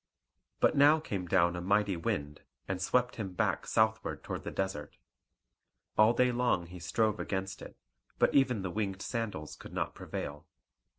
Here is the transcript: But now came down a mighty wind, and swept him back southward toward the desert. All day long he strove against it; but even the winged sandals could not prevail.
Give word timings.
But 0.59 0.75
now 0.75 0.99
came 0.99 1.27
down 1.27 1.55
a 1.55 1.61
mighty 1.61 1.95
wind, 1.95 2.41
and 2.67 2.81
swept 2.81 3.17
him 3.17 3.33
back 3.33 3.67
southward 3.67 4.23
toward 4.23 4.41
the 4.43 4.49
desert. 4.49 4.97
All 5.95 6.13
day 6.13 6.31
long 6.31 6.65
he 6.65 6.79
strove 6.79 7.19
against 7.19 7.61
it; 7.61 7.77
but 8.17 8.33
even 8.33 8.63
the 8.63 8.71
winged 8.71 9.03
sandals 9.03 9.55
could 9.55 9.73
not 9.73 9.93
prevail. 9.93 10.47